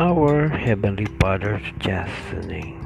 Our 0.00 0.46
Heavenly 0.46 1.06
Father's 1.18 1.64
chastening 1.80 2.78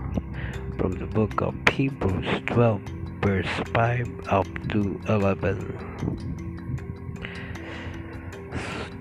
from 0.79 0.92
the 0.92 1.04
book 1.04 1.42
of 1.42 1.54
Hebrews 1.68 2.40
12, 2.46 2.80
verse 3.20 3.46
5 3.74 4.29
up 4.29 4.46
to 4.70 4.98
11. 5.11 5.77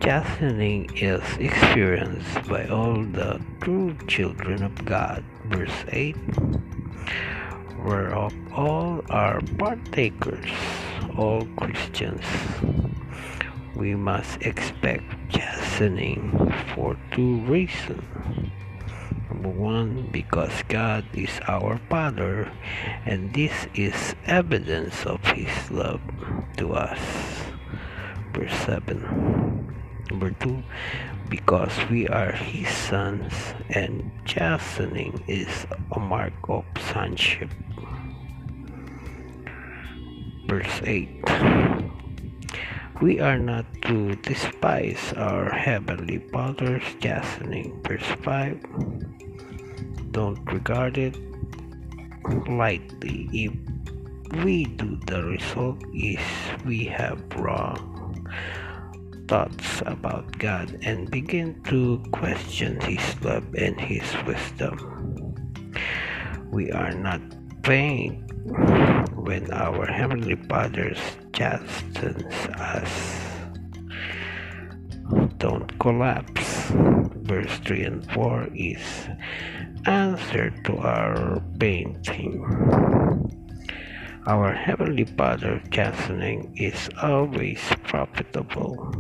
Chastening 0.02 0.92
is 0.94 1.24
experienced 1.38 2.50
by 2.50 2.68
all 2.68 3.02
the 3.02 3.40
true 3.62 3.96
children 4.08 4.62
of 4.62 4.84
God, 4.84 5.24
verse 5.46 5.86
8, 5.88 6.18
whereof 7.86 8.34
all 8.52 9.02
are 9.10 9.40
partakers, 9.58 10.52
all 11.18 11.48
Christians 11.56 12.26
we 13.74 13.96
must 13.96 14.42
expect 14.42 15.06
chastening 15.82 16.54
for 16.76 16.96
two 17.12 17.38
reasons. 17.50 18.04
Number 19.30 19.50
one, 19.50 20.10
because 20.12 20.62
God 20.70 21.06
is 21.16 21.40
our 21.48 21.80
Father, 21.90 22.52
and 23.06 23.34
this 23.34 23.66
is 23.74 24.14
evidence 24.28 25.06
of 25.08 25.24
His 25.26 25.72
love 25.72 26.02
to 26.58 26.74
us. 26.74 27.00
Verse 28.32 28.54
7. 28.66 29.74
Number 30.12 30.30
two, 30.40 30.62
because 31.30 31.74
we 31.90 32.08
are 32.08 32.32
His 32.32 32.70
sons, 32.70 33.34
and 33.70 34.12
chastening 34.26 35.24
is 35.28 35.66
a 35.94 36.00
mark 36.00 36.34
of 36.48 36.64
sonship. 36.94 37.50
Verse 40.48 40.82
8 40.84 41.81
we 43.02 43.20
are 43.20 43.40
not 43.40 43.66
to 43.82 44.16
despise 44.18 45.12
our 45.18 45.50
Heavenly 45.50 46.20
Father's 46.32 46.86
chastening. 47.02 47.82
Verse 47.82 48.06
5 48.22 50.12
Don't 50.12 50.40
regard 50.46 51.00
it 51.00 51.18
lightly 52.48 53.28
if 53.34 53.54
we 54.46 54.66
do, 54.66 55.00
the 55.08 55.24
result 55.24 55.82
is 55.96 56.22
we 56.64 56.86
have 56.86 57.20
wrong 57.36 58.30
thoughts 59.28 59.82
about 59.88 60.38
God 60.38 60.78
and 60.84 61.10
begin 61.10 61.60
to 61.64 62.04
question 62.12 62.80
His 62.82 63.02
love 63.24 63.46
and 63.58 63.82
His 63.82 64.06
wisdom. 64.28 65.34
We 66.52 66.72
are 66.72 66.94
not 66.94 67.22
faint 67.66 68.30
when 69.16 69.52
our 69.52 69.88
Heavenly 69.88 70.36
Father 70.48 70.94
chastens 71.34 72.34
us. 72.56 73.22
Don't 75.38 75.80
collapse. 75.80 76.72
Verse 77.24 77.58
3 77.60 77.84
and 77.84 78.12
4 78.12 78.48
is 78.56 78.82
answer 79.86 80.52
to 80.66 80.78
our 80.78 81.42
painting. 81.60 82.44
Our 84.28 84.54
Heavenly 84.54 85.06
Father 85.06 85.62
chastening 85.72 86.54
is 86.56 86.90
always 87.02 87.60
profitable. 87.84 88.94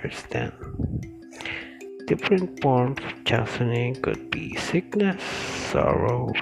Verse 0.00 0.24
10. 0.30 0.52
Different 2.06 2.60
forms 2.60 2.98
of 2.98 3.24
chastening 3.24 3.94
could 4.02 4.30
be 4.30 4.56
sickness, 4.56 5.22
sorrow, 5.70 6.32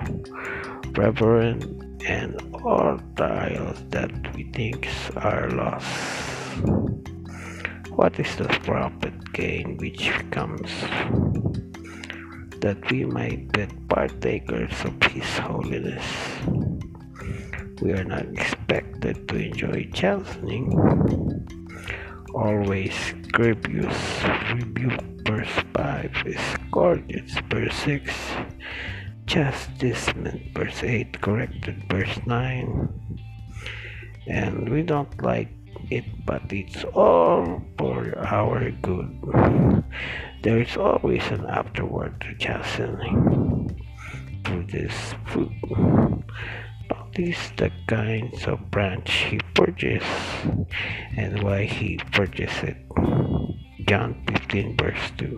reverence, 0.97 1.67
and 2.07 2.52
all 2.65 2.99
trials 3.17 3.83
that 3.91 4.11
we 4.37 4.45
think 4.53 4.89
are 5.17 5.51
lost. 5.51 5.87
What 7.91 8.19
is 8.21 8.37
the 8.37 8.49
profit 8.63 9.33
gain 9.33 9.77
which 9.79 10.11
comes 10.31 10.71
that 12.61 12.79
we 12.91 13.05
might 13.05 13.51
be 13.53 13.67
partakers 13.89 14.73
of 14.85 15.03
His 15.11 15.27
holiness? 15.39 16.05
We 17.81 17.93
are 17.93 18.05
not 18.05 18.27
expected 18.27 19.27
to 19.29 19.37
enjoy 19.37 19.91
chastening, 19.93 20.71
always 22.33 22.95
grievous 23.33 23.99
rebuke, 24.55 25.03
verse 25.27 25.51
5, 25.75 26.17
scourges, 26.69 27.35
verse 27.51 27.75
6 27.75 28.15
chastisement, 29.27 30.55
verse 30.55 30.83
8, 30.83 31.21
corrected, 31.21 31.85
verse 31.89 32.19
9. 32.27 32.89
And 34.27 34.69
we 34.69 34.83
don't 34.83 35.23
like 35.23 35.49
it, 35.91 36.05
but 36.27 36.53
it's 36.53 36.85
all 36.95 37.63
for 37.79 38.19
our 38.19 38.71
good. 38.71 39.85
There 40.43 40.61
is 40.61 40.77
always 40.77 41.25
an 41.29 41.47
afterward 41.47 42.21
to 42.21 42.35
chastening 42.37 43.81
through 44.45 44.67
this 44.67 45.15
fruit. 45.27 45.53
Notice 46.91 47.51
the 47.57 47.71
kinds 47.87 48.47
of 48.47 48.71
branch 48.71 49.11
he 49.11 49.39
purchased 49.55 50.07
and 51.17 51.43
why 51.43 51.65
he 51.65 51.99
purchased 52.13 52.65
it. 52.65 52.77
John 53.87 54.23
15, 54.29 54.77
verse 54.77 55.11
2. 55.19 55.37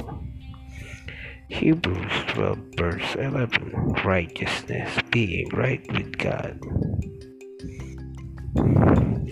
Hebrews 1.49 2.12
12 2.28 2.59
verse 2.77 3.15
11 3.16 3.72
Righteousness, 4.05 4.99
being 5.10 5.49
right 5.50 5.81
with 5.93 6.16
God. 6.19 6.59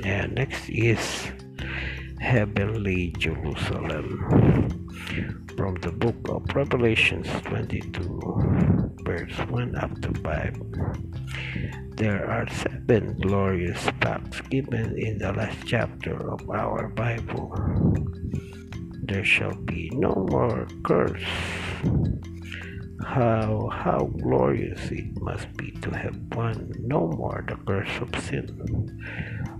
And 0.05 0.35
next 0.35 0.69
is 0.69 1.31
Heavenly 2.21 3.15
Jerusalem 3.19 4.89
from 5.57 5.75
the 5.77 5.93
book 5.93 6.17
of 6.29 6.45
Revelations 6.55 7.29
22 7.45 8.99
verse 9.05 9.39
1 9.49 9.77
up 9.77 10.01
to 10.03 10.13
5. 10.21 10.63
There 11.97 12.29
are 12.29 12.49
seven 12.49 13.17
glorious 13.21 13.83
facts 14.01 14.41
given 14.43 14.99
in 14.99 15.19
the 15.19 15.33
last 15.33 15.59
chapter 15.67 16.31
of 16.31 16.49
our 16.51 16.89
Bible. 16.89 17.55
There 19.03 19.25
shall 19.25 19.55
be 19.55 19.91
no 19.95 20.27
more 20.31 20.67
curse 20.85 21.25
how 23.05 23.69
how 23.73 24.09
glorious 24.23 24.91
it 24.91 25.21
must 25.21 25.53
be 25.57 25.73
to 25.83 25.91
have 25.91 26.17
won 26.35 26.73
no 26.79 27.09
more 27.09 27.45
the 27.47 27.57
curse 27.67 27.99
of 28.01 28.09
sin. 28.23 28.47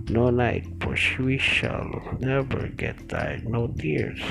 No 0.09 0.29
night, 0.29 0.65
for 0.81 0.95
we 1.19 1.37
shall 1.37 1.91
never 2.19 2.67
get 2.69 3.09
tired, 3.09 3.47
no 3.47 3.67
tears. 3.67 4.21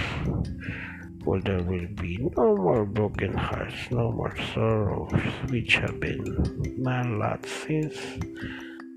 For 1.24 1.40
there 1.40 1.62
will 1.62 1.86
be 2.00 2.18
no 2.36 2.56
more 2.56 2.84
broken 2.84 3.34
hearts, 3.34 3.90
no 3.90 4.10
more 4.10 4.34
sorrows, 4.54 5.12
which 5.50 5.76
have 5.76 6.00
been 6.00 6.24
man 6.78 7.18
lot 7.18 7.46
since 7.46 7.94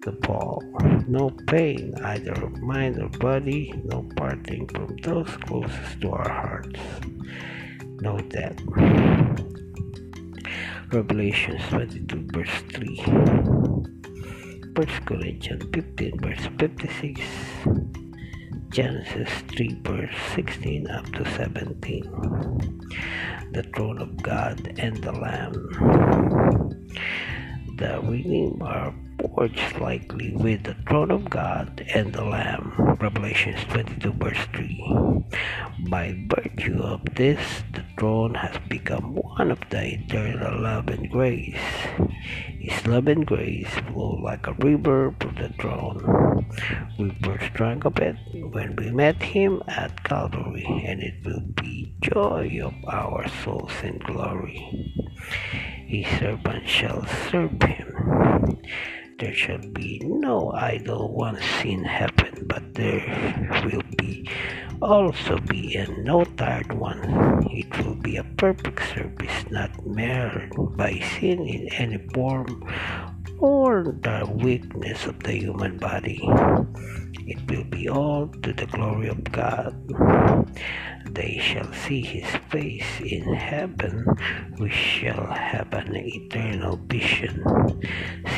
the 0.05 0.13
fall. 0.23 0.61
No 1.07 1.31
pain, 1.47 1.95
either 2.03 2.33
of 2.33 2.61
mind 2.61 3.01
or 3.01 3.09
body, 3.17 3.73
no 3.85 4.07
parting 4.15 4.67
from 4.67 4.95
those 4.97 5.29
closest 5.47 6.01
to 6.01 6.11
our 6.11 6.29
hearts. 6.29 6.79
No 8.01 8.19
death. 8.19 8.61
Revelation 10.91 11.57
22 11.69 12.27
verse 12.31 12.61
3 12.69 12.95
1 14.75 14.87
Corinthians 15.05 15.63
15 15.73 16.19
verse 16.19 16.47
56 16.59 17.21
Genesis 18.69 19.29
3 19.47 19.79
verse 19.81 20.15
16 20.35 20.87
up 20.91 21.05
to 21.13 21.25
17 21.31 22.03
The 23.51 23.63
throne 23.75 23.97
of 23.99 24.21
God 24.21 24.75
and 24.77 24.95
the 25.03 25.11
Lamb 25.11 25.53
The 27.77 27.99
redeemed 28.03 28.61
are 28.61 28.93
forged 29.33 29.79
likely 29.79 30.31
with 30.35 30.63
the 30.63 30.75
throne 30.87 31.11
of 31.11 31.29
God 31.29 31.85
and 31.93 32.13
the 32.13 32.23
Lamb. 32.23 32.73
Revelations 32.99 33.63
22 33.69 34.11
verse 34.13 34.45
3. 34.53 35.23
By 35.89 36.15
virtue 36.27 36.81
of 36.81 37.01
this, 37.15 37.63
the 37.73 37.83
throne 37.97 38.35
has 38.35 38.57
become 38.69 39.15
one 39.15 39.51
of 39.51 39.59
the 39.69 39.93
eternal 39.93 40.61
love 40.61 40.87
and 40.87 41.09
grace. 41.09 41.59
His 42.59 42.85
love 42.87 43.07
and 43.07 43.25
grace 43.25 43.69
flow 43.69 44.19
like 44.23 44.47
a 44.47 44.53
river 44.53 45.13
from 45.19 45.35
the 45.35 45.49
throne. 45.59 46.45
We 46.97 47.09
first 47.23 47.53
drank 47.53 47.85
of 47.85 47.97
it 47.99 48.15
when 48.33 48.75
we 48.75 48.91
met 48.91 49.21
him 49.21 49.61
at 49.67 50.03
Calvary, 50.03 50.65
and 50.85 51.01
it 51.01 51.25
will 51.25 51.45
be 51.61 51.93
joy 52.01 52.59
of 52.63 52.73
our 52.87 53.27
souls 53.43 53.73
in 53.83 53.97
glory. 53.99 54.57
His 55.87 56.07
servant 56.19 56.67
shall 56.67 57.05
serve 57.29 57.61
him. 57.61 58.61
There 59.17 59.33
shall 59.33 59.59
be 59.59 60.01
no 60.03 60.51
idle 60.51 61.13
ones 61.13 61.39
sin 61.61 61.85
heaven, 61.85 62.45
but 62.47 62.73
there 62.73 63.63
will 63.63 63.81
be 63.97 64.29
also 64.81 65.37
be 65.37 65.75
a 65.75 65.87
no 66.03 66.25
tired 66.25 66.73
one. 66.73 67.47
It 67.49 67.77
will 67.79 67.95
be 67.95 68.17
a 68.17 68.25
perfect 68.25 68.81
service, 68.93 69.45
not 69.49 69.85
marred 69.85 70.51
by 70.75 70.99
sin 70.99 71.47
in 71.47 71.69
any 71.73 71.97
form, 72.13 72.61
or 73.39 73.83
the 74.01 74.29
weakness 74.33 75.05
of 75.05 75.19
the 75.23 75.33
human 75.33 75.77
body. 75.77 76.21
It 77.27 77.49
will 77.49 77.63
be 77.65 77.89
all 77.89 78.27
to 78.43 78.53
the 78.53 78.67
glory 78.67 79.07
of 79.09 79.23
God. 79.31 79.73
They 81.05 81.39
shall 81.41 81.71
see 81.73 82.01
his 82.01 82.25
face 82.49 82.99
in 83.01 83.33
heaven. 83.33 84.05
We 84.59 84.69
shall 84.69 85.25
have 85.27 85.73
an 85.73 85.95
eternal 85.95 86.77
vision. 86.87 87.43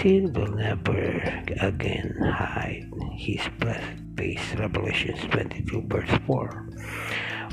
Sin 0.02 0.32
will 0.34 0.54
never 0.54 1.00
again 1.60 2.16
hide 2.22 2.90
his 3.16 3.42
blessed 3.60 4.00
face. 4.16 4.56
Revelation 4.56 5.18
22, 5.30 5.84
verse 5.88 6.20
4. 6.26 6.70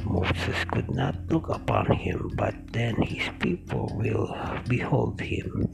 Moses 0.04 0.64
could 0.70 0.90
not 0.90 1.14
look 1.30 1.48
upon 1.48 1.90
him, 1.96 2.30
but 2.36 2.54
then 2.72 2.94
his 3.02 3.28
people 3.40 3.90
will 3.96 4.34
behold 4.68 5.20
him. 5.20 5.72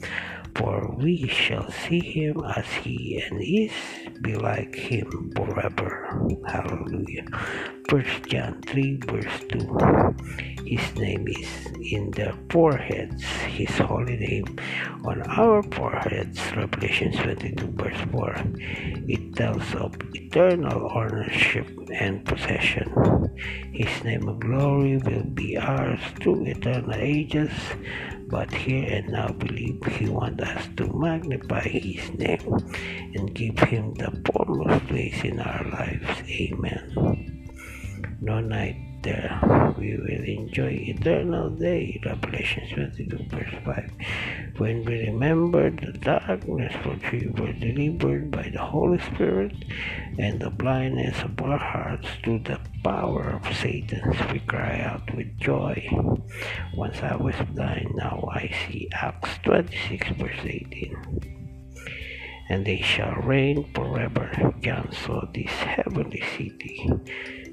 For 0.56 0.94
we 0.98 1.28
shall 1.28 1.70
see 1.70 2.00
him 2.00 2.42
as 2.56 2.66
he 2.66 3.22
and 3.22 3.40
is, 3.40 3.72
be 4.20 4.34
like 4.34 4.74
him 4.74 5.32
forever. 5.36 6.28
Hallelujah. 6.46 7.26
First 7.88 8.26
John 8.26 8.60
3 8.66 9.00
verse 9.06 9.40
2. 9.48 10.14
His 10.66 10.94
name 10.96 11.26
is 11.28 11.48
in 11.80 12.10
their 12.12 12.34
foreheads, 12.50 13.24
his 13.46 13.70
holy 13.78 14.16
name 14.16 14.46
on 15.04 15.22
our 15.22 15.62
foreheads. 15.62 16.38
Revelation 16.54 17.12
22 17.12 17.66
verse 17.74 18.00
4. 18.12 18.36
It 19.08 19.34
tells 19.34 19.74
of 19.74 19.94
eternal 20.14 20.90
ownership 20.94 21.66
and 21.94 22.24
possession. 22.24 22.92
His 24.00 24.06
name 24.06 24.28
of 24.28 24.40
glory 24.40 24.96
will 24.96 25.24
be 25.24 25.58
ours 25.58 26.00
through 26.22 26.46
eternal 26.46 26.94
ages 26.94 27.52
but 28.28 28.50
here 28.50 28.88
and 28.88 29.12
now 29.12 29.28
believe 29.28 29.84
he 29.92 30.08
wants 30.08 30.42
us 30.42 30.66
to 30.78 30.86
magnify 30.96 31.60
his 31.60 32.08
name 32.16 32.40
and 33.14 33.34
give 33.34 33.58
him 33.58 33.92
the 34.00 34.10
foremost 34.24 34.86
place 34.86 35.22
in 35.22 35.38
our 35.38 35.64
lives. 35.68 36.08
Amen. 36.30 37.52
No 38.22 38.40
night 38.40 38.76
there 39.02 39.38
we 39.76 39.98
will 39.98 40.24
enjoy 40.24 40.80
eternal 40.80 41.50
day. 41.50 42.00
Revelation 42.02 42.72
22 42.72 43.18
verse 43.28 43.54
5. 43.66 43.92
When 44.60 44.84
we 44.84 45.06
remember 45.06 45.70
the 45.70 45.92
darkness 45.92 46.74
which 46.84 47.12
we 47.12 47.28
were 47.28 47.54
delivered 47.54 48.30
by 48.30 48.50
the 48.50 48.60
Holy 48.60 48.98
Spirit 48.98 49.54
and 50.18 50.38
the 50.38 50.50
blindness 50.50 51.22
of 51.22 51.40
our 51.40 51.56
hearts 51.56 52.06
to 52.24 52.38
the 52.40 52.60
power 52.84 53.40
of 53.42 53.56
Satan, 53.56 54.02
we 54.30 54.40
cry 54.40 54.80
out 54.80 55.16
with 55.16 55.38
joy. 55.38 55.88
Once 56.74 57.02
I 57.02 57.16
was 57.16 57.36
blind, 57.54 57.88
now 57.94 58.28
I 58.30 58.54
see. 58.68 58.90
Acts 58.92 59.38
26 59.44 60.08
verse 60.18 60.44
18 60.44 61.40
and 62.50 62.66
they 62.66 62.82
shall 62.82 63.14
reign 63.22 63.64
forever. 63.72 64.28
John 64.60 64.92
saw 64.92 65.24
this 65.32 65.48
heavenly 65.48 66.22
city 66.36 66.86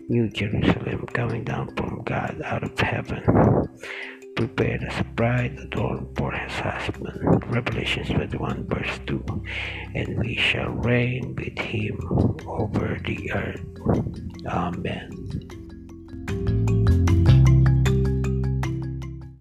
New 0.09 0.29
Jerusalem 0.29 1.05
coming 1.13 1.43
down 1.43 1.73
from 1.75 2.01
God 2.03 2.41
out 2.43 2.63
of 2.63 2.79
heaven, 2.79 3.23
prepared 4.37 4.83
a 4.83 5.03
bride 5.15 5.57
adorned 5.57 6.15
for 6.15 6.31
his 6.31 6.53
husband. 6.53 7.43
Revelation 7.47 8.05
21, 8.05 8.67
verse 8.67 8.99
2. 9.07 9.43
And 9.95 10.19
we 10.19 10.35
shall 10.35 10.69
reign 10.69 11.35
with 11.35 11.57
him 11.57 11.97
over 12.45 12.99
the 13.03 13.31
earth. 13.33 13.65
Amen. 14.45 15.56